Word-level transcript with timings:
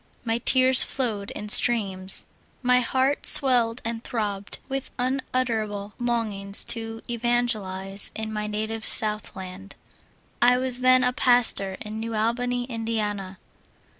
M3 0.25 0.43
tears 0.45 0.81
flowed 0.83 1.29
in 1.29 1.47
streams; 1.49 2.25
my 2.63 2.79
heart 2.79 3.27
swelled 3.27 3.83
and 3.85 4.03
throbbed 4.03 4.57
with 4.67 4.89
unutterable 4.97 5.93
longings 5.99 6.63
to 6.63 7.03
evan 7.07 7.45
gelize 7.45 8.09
in 8.15 8.33
my 8.33 8.47
native 8.47 8.83
Southland. 8.83 9.75
I 10.41 10.57
was 10.57 10.79
then 10.79 11.03
a 11.03 11.13
pastor 11.13 11.77
in 11.81 11.99
New 11.99 12.15
Albany, 12.15 12.63
Indiana. 12.63 13.37